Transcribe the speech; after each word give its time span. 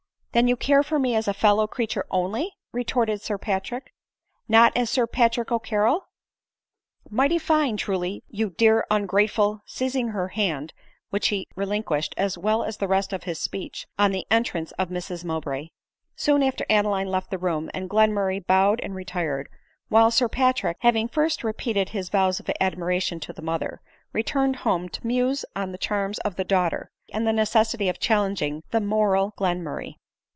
"Then 0.33 0.47
you 0.47 0.55
care 0.55 0.81
for 0.81 0.97
me 0.97 1.13
as 1.13 1.27
a 1.27 1.33
fellow 1.33 1.67
creature 1.67 2.05
only," 2.09 2.53
retorted 2.71 3.21
Sir 3.21 3.37
Patrick," 3.37 3.91
not 4.57 4.71
as 4.77 4.89
Sir 4.89 5.05
Patrick 5.05 5.49
CCarrol? 5.49 6.03
Mighty 7.09 7.37
fine, 7.37 7.75
truly, 7.75 8.23
you 8.29 8.49
dear 8.51 8.87
ungrateful 8.89 9.59
—"seizing 9.75 10.07
her 10.11 10.29
hand; 10.29 10.71
which 11.09 11.27
he 11.27 11.49
relinquished, 11.57 12.13
as 12.15 12.37
well 12.37 12.63
as 12.63 12.77
the 12.77 12.87
rest 12.87 13.11
of 13.11 13.23
his 13.25 13.39
speech, 13.41 13.85
on 13.99 14.13
the 14.13 14.25
entrance 14.31 14.71
of 14.79 14.87
Mrs 14.87 15.25
Mowbray. 15.25 15.67
Soon 16.15 16.41
after 16.43 16.65
Adeline 16.69 17.07
left 17.11 17.29
the 17.29 17.37
room, 17.37 17.69
and 17.73 17.89
Glenmurray 17.89 18.39
bowed 18.47 18.79
and 18.81 18.95
retired; 18.95 19.49
while 19.89 20.11
Sir 20.11 20.29
Patrick, 20.29 20.77
having 20.79 21.09
first 21.09 21.43
repeat 21.43 21.75
ed 21.75 21.89
his 21.89 22.07
vows 22.07 22.39
of 22.39 22.49
admiration 22.61 23.19
to 23.19 23.33
the 23.33 23.41
mother, 23.41 23.81
returned 24.13 24.55
home 24.55 24.87
to 24.87 25.05
muse 25.05 25.43
on 25.57 25.73
the 25.73 25.77
charms 25.77 26.19
of 26.19 26.37
the 26.37 26.45
daughter, 26.45 26.89
and 27.11 27.27
the 27.27 27.31
necessi 27.31 27.77
ty 27.79 27.85
of 27.89 27.99
challenging 27.99 28.63
the 28.71 28.79
moral 28.79 29.33
Glenmurray. 29.37 29.95